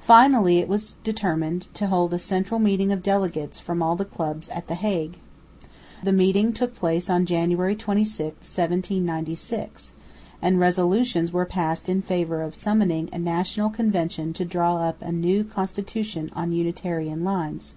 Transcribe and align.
Finally 0.00 0.56
it 0.58 0.68
was 0.70 0.96
determined 1.04 1.68
to 1.74 1.88
hold 1.88 2.14
a 2.14 2.18
central 2.18 2.58
meeting 2.58 2.90
of 2.90 3.02
delegates 3.02 3.60
from 3.60 3.82
all 3.82 3.94
the 3.94 4.06
clubs 4.06 4.48
at 4.48 4.68
the 4.68 4.74
Hague. 4.74 5.18
The 6.02 6.14
meeting 6.14 6.54
took 6.54 6.74
place 6.74 7.10
on 7.10 7.26
Jan. 7.26 7.50
26, 7.54 8.18
1796, 8.36 9.92
and 10.40 10.58
resolutions 10.58 11.30
were 11.34 11.44
passed 11.44 11.90
in 11.90 12.00
favour 12.00 12.40
of 12.40 12.54
summoning 12.54 13.10
a 13.12 13.18
National 13.18 13.68
Convention 13.68 14.32
to 14.32 14.46
draw 14.46 14.78
up 14.78 15.02
a 15.02 15.12
new 15.12 15.44
constitution 15.44 16.30
on 16.34 16.52
Unitarian 16.52 17.22
lines. 17.22 17.74